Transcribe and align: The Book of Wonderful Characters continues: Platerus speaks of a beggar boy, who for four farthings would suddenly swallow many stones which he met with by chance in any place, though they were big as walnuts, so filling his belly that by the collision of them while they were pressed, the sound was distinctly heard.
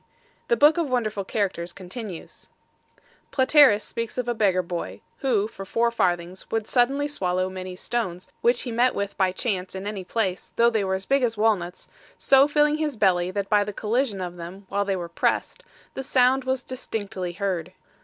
The 0.47 0.57
Book 0.57 0.79
of 0.79 0.89
Wonderful 0.89 1.23
Characters 1.23 1.71
continues: 1.71 2.49
Platerus 3.29 3.83
speaks 3.83 4.17
of 4.17 4.27
a 4.27 4.33
beggar 4.33 4.63
boy, 4.63 5.01
who 5.19 5.47
for 5.47 5.63
four 5.63 5.91
farthings 5.91 6.49
would 6.49 6.67
suddenly 6.67 7.07
swallow 7.07 7.51
many 7.51 7.75
stones 7.75 8.27
which 8.41 8.61
he 8.61 8.71
met 8.71 8.95
with 8.95 9.15
by 9.15 9.31
chance 9.31 9.75
in 9.75 9.85
any 9.85 10.03
place, 10.03 10.53
though 10.55 10.71
they 10.71 10.83
were 10.83 10.97
big 11.07 11.21
as 11.21 11.37
walnuts, 11.37 11.87
so 12.17 12.47
filling 12.47 12.77
his 12.77 12.97
belly 12.97 13.29
that 13.29 13.47
by 13.47 13.63
the 13.63 13.73
collision 13.73 14.21
of 14.21 14.37
them 14.37 14.65
while 14.69 14.85
they 14.85 14.95
were 14.95 15.07
pressed, 15.07 15.61
the 15.93 16.01
sound 16.01 16.45
was 16.45 16.63
distinctly 16.63 17.33
heard. 17.33 17.71